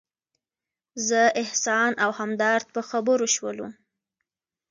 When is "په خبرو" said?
2.73-3.27